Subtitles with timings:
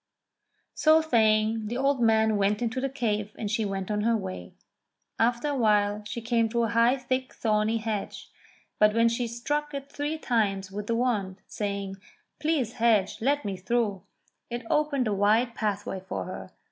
[0.73, 4.55] So saying the old man went into the cave and she went on her way.
[5.19, 8.31] After a while she came to a high, thick thorny hedge;
[8.79, 11.97] but when she struck it three times with the wand, saying,
[12.39, 14.01] "Please, hedge, let me through,"
[14.49, 16.49] it opened a wide pathway for her.